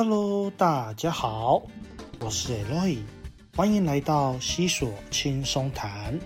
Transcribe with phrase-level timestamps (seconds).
[0.00, 1.60] Hello，大家好，
[2.20, 2.98] 我是 Eloy，
[3.56, 6.16] 欢迎来到西索轻松谈。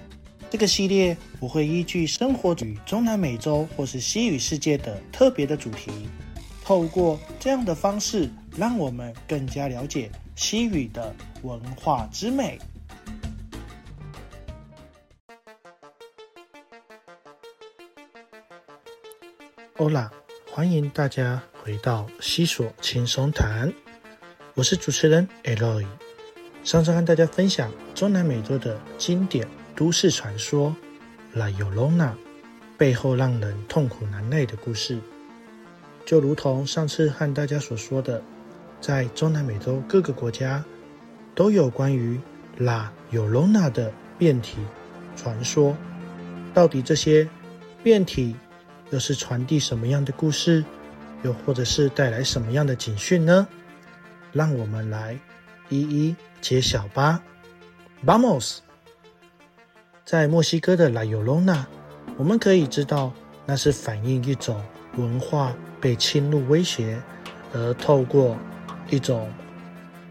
[0.50, 5.90] 这个系列我会依据生活与中南美洲或是西语世界的特别的主题，
[6.62, 12.58] 透过这样的方式，让我们更加了解西语的文化之美。
[19.78, 20.10] Hola，
[20.54, 23.72] 欢迎大家回到西索轻松谈，
[24.52, 25.86] 我是主持人 Eloy。
[26.62, 29.48] 上次和大家分享中南美洲的经典。
[29.74, 30.76] 都市传说
[31.38, 32.10] 《La Llorona》
[32.76, 34.98] 背后让人痛苦难耐的故事，
[36.04, 38.22] 就如同上次和大家所说的，
[38.78, 40.62] 在中南美洲各个国家
[41.34, 42.20] 都有关于
[42.58, 44.58] La Llorona 的变体
[45.16, 45.74] 传说。
[46.52, 47.26] 到底这些
[47.82, 48.36] 变体
[48.92, 50.62] 又是传递什么样的故事，
[51.22, 53.48] 又或者是带来什么样的警讯呢？
[54.32, 55.18] 让我们来
[55.70, 57.22] 一一揭晓吧
[58.04, 58.58] ！Vamos。
[60.04, 61.66] 在墨西哥的拉尤隆纳，
[62.18, 63.10] 我们可以知道，
[63.46, 64.62] 那是反映一种
[64.96, 67.00] 文化被侵入威胁，
[67.54, 68.36] 而透过
[68.90, 69.32] 一种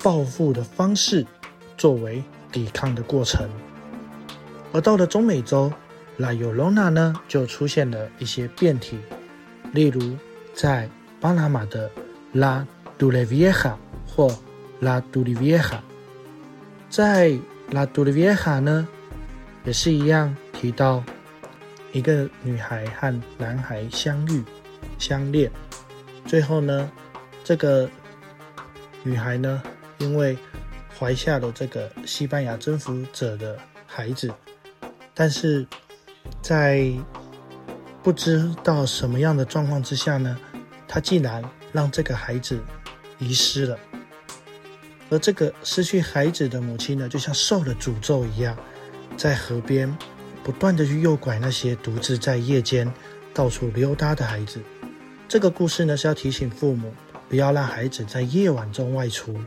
[0.01, 1.23] 报复的方式
[1.77, 3.47] 作为抵抗的过程。
[4.73, 5.71] 而到了中美洲，
[6.21, 8.99] 拉尤隆纳呢就出现了一些变体，
[9.73, 10.15] 例如
[10.53, 10.87] 在
[11.19, 11.89] 巴拿马的
[12.31, 14.31] 拉杜雷维耶哈或
[14.79, 15.83] 拉杜里维耶哈，
[16.91, 17.35] 在
[17.71, 18.87] 拉杜里维耶哈呢。
[19.63, 21.03] 也是一样提到
[21.91, 24.43] 一个女孩和男孩相遇、
[24.97, 25.51] 相恋，
[26.25, 26.91] 最后呢，
[27.43, 27.87] 这个
[29.03, 29.61] 女孩呢，
[29.99, 30.35] 因为
[30.97, 33.55] 怀下了这个西班牙征服者的
[33.85, 34.33] 孩子，
[35.13, 35.63] 但是
[36.41, 36.91] 在
[38.03, 40.37] 不知道什么样的状况之下呢，
[40.87, 42.59] 他竟然让这个孩子
[43.19, 43.77] 遗失了，
[45.09, 48.57] 而这个失去孩子的母亲呢，就像受了诅咒一样。
[49.17, 49.95] 在河边
[50.43, 52.91] 不断的去诱拐那些独自在夜间
[53.33, 54.59] 到处溜达的孩子。
[55.27, 56.91] 这个故事呢是要提醒父母
[57.29, 59.39] 不要让孩子在夜晚中外出。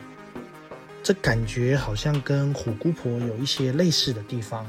[1.02, 4.64] 这感觉好像跟虎姑婆有一些类似的地方，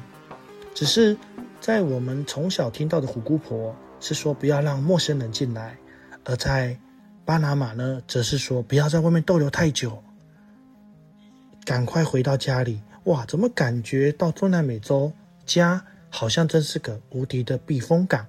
[0.74, 1.16] 只是
[1.60, 5.78] 在我们从小听到的虎姑婆是说不要让陌生人进来，
[6.24, 6.78] 而在
[7.26, 10.04] 巴拿马呢则是说不要在外面逗留太久，
[11.66, 12.82] 赶快回到家里。
[13.06, 15.12] 哇，怎么感觉到中南美洲
[15.46, 18.26] 家好像真是个无敌的避风港，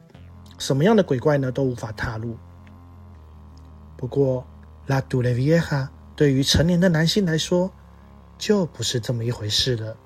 [0.59, 2.36] 什么样的鬼怪呢都无法踏入。
[3.97, 4.47] 不过
[4.86, 7.70] 拉杜雷维哈对于成年的男性来说
[8.38, 9.97] 就不是这么一回事了。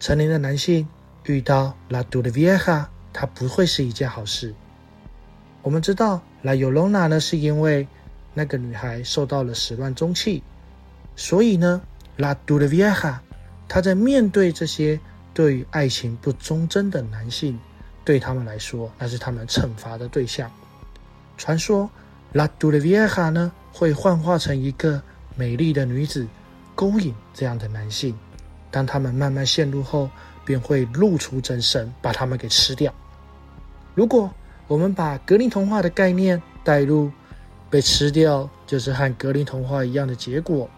[0.00, 0.88] 成年的男性
[1.26, 4.54] 遇到拉杜的维哈，他不会是一件好事。
[5.62, 7.86] 我们知道拉尤隆娜呢，是因为
[8.34, 10.42] 那个女孩受到了始乱终弃，
[11.16, 11.80] 所以呢
[12.16, 13.22] 拉杜的维哈。
[13.66, 15.00] 他在面对这些
[15.32, 17.58] 对于爱情不忠贞的男性，
[18.04, 20.50] 对他们来说，那是他们惩罚的对象。
[21.38, 21.88] 传说
[22.32, 25.02] 拉杜的维哈呢，会幻化成一个
[25.34, 26.26] 美丽的女子，
[26.74, 28.14] 勾引这样的男性。
[28.70, 30.10] 当他们慢慢陷入后，
[30.44, 32.92] 便会露出真身，把他们给吃掉。
[33.94, 34.30] 如果
[34.66, 37.10] 我们把格林童话的概念带入，
[37.70, 40.68] 被吃掉就是和格林童话一样的结果。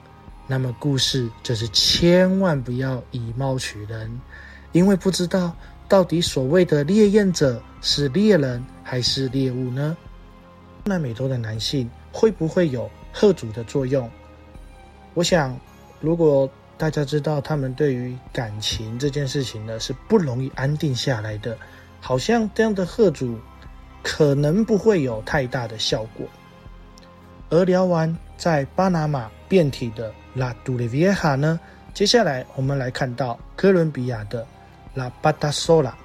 [0.46, 4.20] 那么故事就是千万不要以貌取人，
[4.72, 5.54] 因为不知道
[5.88, 9.96] 到底所谓的猎艳者是猎人还是猎物呢？
[10.84, 14.08] 南美洲的男性会不会有贺主的作用？
[15.14, 15.58] 我想，
[16.00, 21.56] 如果大家知道他们对于感情这件事情呢是不容易安定下来的，
[22.00, 23.38] 好像这样的贺主
[24.02, 26.26] 可能不会有太大的效果。
[27.50, 30.12] 而聊完在巴拿马变体的。
[30.36, 31.58] 拉杜雷维哈呢？
[31.94, 34.46] 接下来我们来看到哥伦比亚的
[34.92, 35.96] 拉巴达索拉。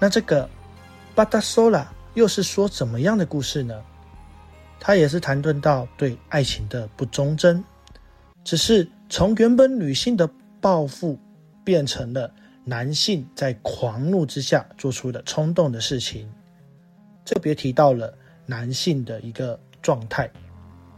[0.00, 0.50] 那这个
[1.14, 3.80] 巴达索拉又是说怎么样的故事呢？
[4.80, 7.62] 他也是谈论到对爱情的不忠贞，
[8.42, 8.84] 只是
[9.14, 10.26] 从原本女性的
[10.58, 11.18] 报复，
[11.62, 12.32] 变成了
[12.64, 16.26] 男性在狂怒之下做出的冲动的事情。
[17.22, 18.14] 特别提到了
[18.46, 20.30] 男性的一个状态。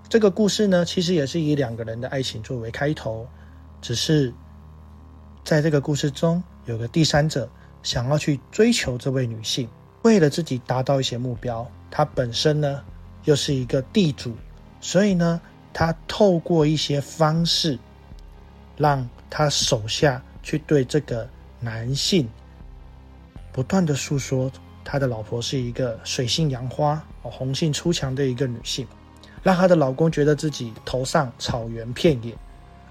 [0.08, 3.26] 这个故事呢，其实也是以两个人的爱情作为开头，
[3.82, 4.32] 只是
[5.44, 7.50] 在这个故事中有个第三者
[7.82, 9.68] 想要去追求这位女性，
[10.04, 11.68] 为了自己达到一些目标。
[11.90, 12.80] 他本身呢
[13.24, 14.32] 又是一个地主，
[14.80, 15.40] 所以呢
[15.72, 17.76] 他透过一些方式，
[18.76, 21.28] 让他手下去对这个
[21.60, 22.28] 男性
[23.52, 24.50] 不断的诉说
[24.82, 28.86] 他的老婆是一个水性杨花、红杏出墙的一个女性。
[29.42, 32.34] 让她的老公觉得自己头上草原遍野，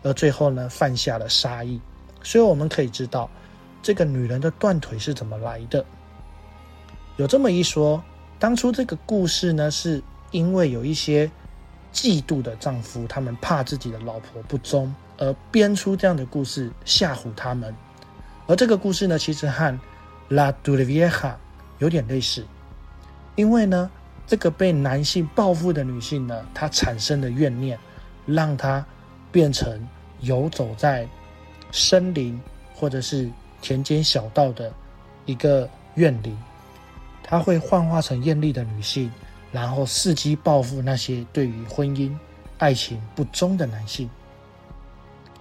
[0.03, 1.81] 而最后呢犯下了杀意。
[2.21, 3.27] 所以我们可以知道，
[3.81, 5.83] 这个女人的断腿是怎么来的。
[7.17, 8.03] 有这么一说，
[8.37, 9.99] 当初这个故事呢，是
[10.29, 11.27] 因为有一些
[11.91, 14.93] 嫉妒的丈夫，他们怕自己的老婆不忠，
[15.23, 17.73] 而编出这样的故事吓唬他们。
[18.45, 19.79] 而这个故事呢，其实和
[20.27, 21.35] La Dulvieja
[21.79, 22.45] 有点类似，
[23.35, 23.89] 因为呢，
[24.27, 27.79] 这个被男性报复的女性呢，她产生的怨念，
[28.25, 28.85] 让她
[29.31, 29.87] 变成
[30.19, 31.07] 游走在
[31.71, 32.39] 森林
[32.75, 33.29] 或者是
[33.61, 34.73] 田间小道的
[35.25, 36.37] 一个怨灵，
[37.23, 39.09] 她会幻化成艳丽的女性，
[39.53, 42.13] 然后伺机报复那些对于婚姻、
[42.57, 44.09] 爱情不忠的男性。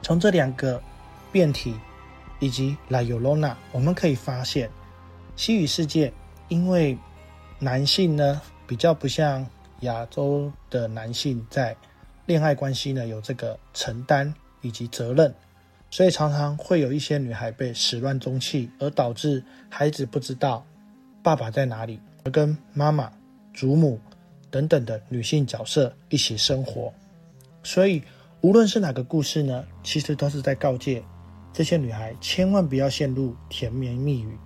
[0.02, 0.82] 从这两个
[1.30, 1.74] 变体。
[2.40, 4.68] 以及 La Llorona，我们可以发现，
[5.36, 6.12] 西语世界
[6.48, 6.98] 因为
[7.60, 9.46] 男性呢比较不像
[9.82, 11.76] 亚洲的男性在
[12.26, 15.32] 恋爱关系呢有这个承担以及责任，
[15.88, 20.66] 所以常常会有一些女孩被始乱终弃，而导致孩子不知道
[21.22, 23.08] 爸爸在哪里，而跟妈妈、
[23.54, 24.00] 祖母
[24.50, 26.92] 等等的女性角色一起生活。
[27.62, 28.02] 所以
[28.42, 31.00] 无论是哪个故事呢，其实都是在告诫。
[31.52, 34.36] 这些女孩千万不要陷入甜言蜜语。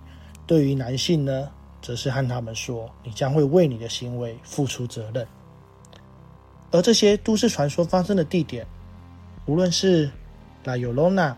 [0.45, 1.49] 对于男性呢，
[1.81, 5.25] 则是和他们说：“你将会为你的行为付出责任。”
[6.69, 8.67] 而这些都市传说发生的地点，
[9.47, 10.07] 无论是
[10.63, 11.35] 拉尤罗纳，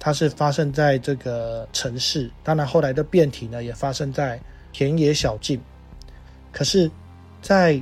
[0.00, 4.40] 它是发生在这个城市；当然，后来的变体呢，也发生在
[4.72, 5.60] 田野小径。
[6.50, 6.90] 可是，
[7.40, 7.80] 在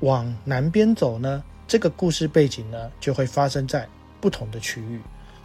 [0.00, 3.88] 往南边走呢，这个故事背景呢，就会发生在
[4.20, 5.00] 不同的区域。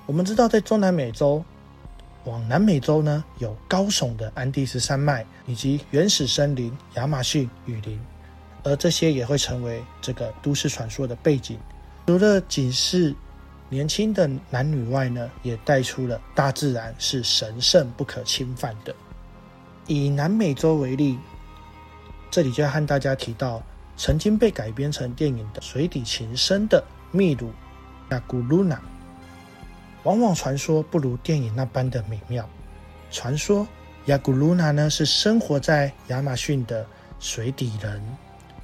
[0.05, 1.43] 我们知道，在中南美洲
[2.25, 7.99] 往南美洲呢，有高耸的安第斯山脉以及原始森林亚马逊雨林，
[8.63, 11.57] 而这些也会成为这个都市传说的背景。
[12.05, 13.15] 除了警示
[13.69, 18.93] 年轻的男女外呢，也带出了大自然是神圣不可侵犯的。
[19.87, 21.17] 以南美洲为例，
[22.29, 23.63] 这里就要和大家提到
[24.01, 27.51] 曾经被改编成电影的《水底情深》的秘鲁
[28.09, 28.81] 亚古鲁纳。
[30.01, 32.49] 往往传说不如电影那般的美妙。
[33.11, 33.67] 传说
[34.05, 36.83] 亚古鲁娜呢是生活在亚马逊的
[37.19, 38.01] 水底人，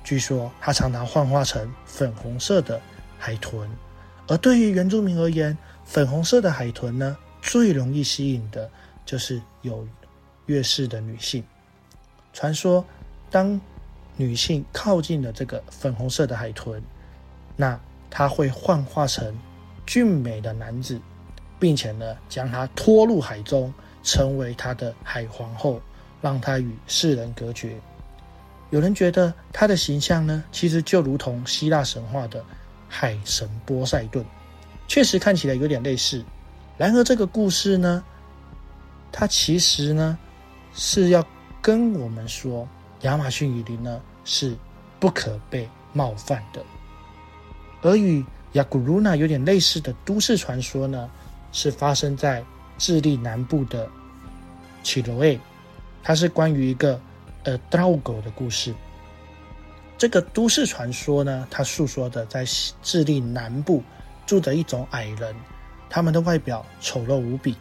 [0.04, 2.82] 据说他常常幻化成粉红色的
[3.20, 3.70] 海豚。
[4.28, 5.56] 而对于原住民而言，
[5.86, 8.68] 粉红色的海豚呢最容易吸引的
[9.06, 9.88] 就是有
[10.48, 11.44] 月事的女性。
[12.34, 12.84] 传说
[13.30, 13.62] 当
[14.18, 16.82] 女性靠近了这个粉红色的海豚，
[17.56, 17.80] 那
[18.10, 19.34] 她会幻化成
[19.86, 21.00] 俊美的男子。
[21.60, 23.74] 并且呢，将她拖入海中，
[24.04, 25.82] 成为她的海皇后，
[26.22, 27.76] 让她与世人隔绝。
[28.70, 32.46] 有人觉得她的形象呢，其实就如同希腊神话的
[32.88, 34.24] 海神波塞顿，
[34.88, 36.24] 确实看起来有点类似。
[36.78, 38.04] 然而，这个故事呢，
[39.12, 40.16] 它其实呢，
[40.76, 41.26] 是要
[41.60, 42.68] 跟我们说，
[43.02, 44.56] 亚马逊雨林呢是
[45.00, 46.64] 不可被冒犯的。
[47.82, 51.10] 而与雅古鲁娜有点类似的都市传说呢。
[51.54, 52.44] 是发生在
[52.78, 53.90] 智利南部的
[54.84, 55.40] 奇罗埃，
[56.04, 57.00] 它是关于一个
[57.46, 58.76] 呃刀狗的故事。
[59.98, 62.46] 这个都市传说呢，它诉说的在
[62.84, 63.82] 智利南部
[64.26, 65.34] 住着一种矮人，
[65.90, 67.56] 他们的外表丑陋无比，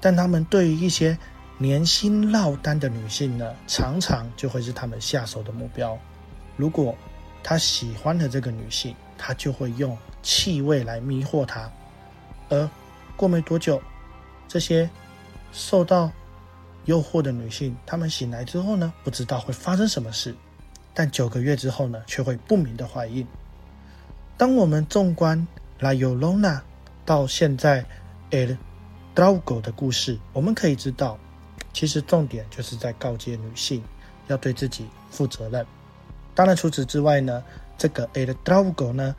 [0.00, 1.16] 但他们对于一些
[1.58, 5.98] 年薪落单的女性呢，常常就会是他们下手的目标。
[6.56, 6.94] 如果
[7.42, 11.70] 他喜欢的这个女性，他就会用气味来迷惑她，
[12.48, 12.68] 而。
[13.18, 13.80] 过没多久，
[14.46, 14.90] 这些
[15.50, 16.12] 受到
[16.84, 20.36] 诱惑的女性，她们醒来之后呢，不知道会发生什么事，
[20.92, 23.26] 但九个月之后呢，却会不明的怀孕。
[24.36, 25.48] 当我们纵观
[25.78, 26.62] 拉尤罗娜
[27.06, 27.86] 到现在
[28.30, 28.58] El
[29.14, 31.18] Drago 的故事，我们可以知道，
[31.76, 33.82] 其实重点就是在告诫女性
[34.28, 35.66] 要对自己负责任。
[36.34, 37.44] 当然，除此之外呢，
[37.76, 39.14] 这个 El Drago 呢，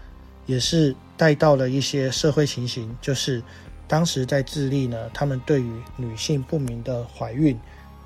[0.47, 3.43] 也是带到了一些社会情形，就是。
[3.89, 7.57] 当时在智利呢，他们对于女性不明的怀孕，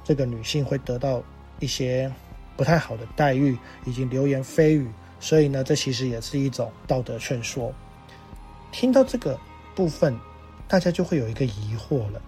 [0.03, 1.24] 这个女性会得到
[1.60, 2.13] 一些
[2.55, 4.88] 不太好的待遇，以及流言蜚语，
[5.20, 7.74] 所以呢，这其实也是一种道德劝说。
[8.72, 9.39] 听到这个
[9.74, 10.15] 部分，
[10.67, 12.22] 大家就会有一个疑惑了：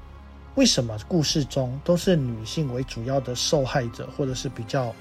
[0.55, 4.93] 为什么故事中都是女性为主要的受害者，或者是比较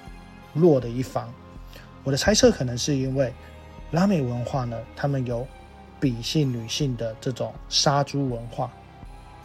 [0.52, 1.28] 弱的一方？
[2.04, 3.32] 我的猜测可能是因为
[3.90, 5.46] 拉美文化呢，他们有。
[6.00, 8.68] 比性女性的这种杀猪文化，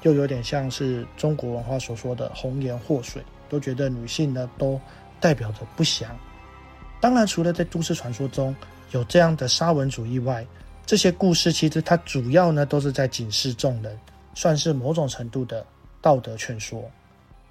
[0.02, 4.82] 就有点像是中国文化所说的“红颜祸水”，都觉得女性呢都
[5.20, 6.10] 代表着不祥。
[7.00, 8.56] 当然，除了在都市传说中
[8.90, 10.44] 有这样的沙文主义外，
[10.84, 13.96] 这些故事其实它主要呢都是在警示众人，
[14.34, 15.64] 算是某种程度的
[16.08, 16.90] 道德劝说。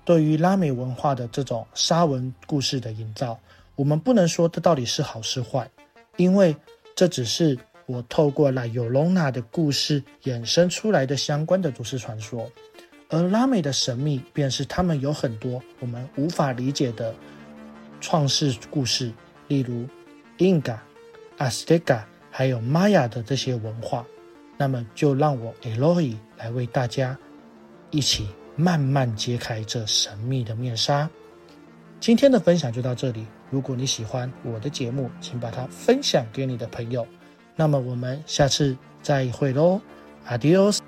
[0.02, 3.38] 对于拉美文化的这种沙文故事的营造，
[3.74, 5.70] 我们不能说这到底是好是坏，
[6.16, 6.56] 因为
[6.94, 12.50] 这只是我透过了尤隆娜的故事衍生出来的相关的都市传说。
[13.10, 17.14] 而拉美的神秘，便是他们有很多我们无法理解的
[18.00, 19.12] 创世故事，
[19.48, 19.86] 例如
[20.38, 20.78] Inca、
[21.36, 24.06] Azteca 还有玛雅的这些文化。
[24.56, 27.18] 那么，就让我 Eloy 来为大家
[27.90, 31.08] 一起慢慢揭开这神秘的面纱。
[32.00, 33.26] 今天的分享就到这里。
[33.50, 37.06] 如果你喜欢我的节目，请把它分享给你的朋友。
[37.54, 39.80] 那么，我们下次再会喽
[40.28, 40.78] ，Adios。